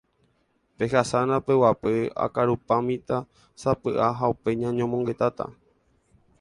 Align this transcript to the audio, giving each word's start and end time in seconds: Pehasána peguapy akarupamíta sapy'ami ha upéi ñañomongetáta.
Pehasána 0.77 1.37
peguapy 1.47 1.95
akarupamíta 2.25 3.17
sapy'ami 3.61 4.15
ha 4.19 4.25
upéi 4.33 4.55
ñañomongetáta. 4.61 5.45